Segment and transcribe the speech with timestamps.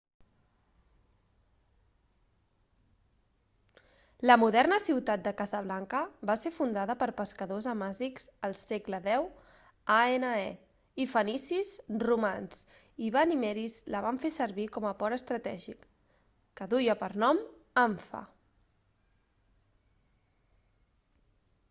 [4.29, 9.27] la moderna ciutat de casablanca va ser fundada per pescadors amazics el segle x
[9.97, 10.31] ane
[11.05, 11.73] i fenicis
[12.07, 12.63] romans
[13.09, 15.85] i benimerins la van fer servir com a port estratègic
[16.61, 17.43] que duia per nom
[17.87, 18.23] anfa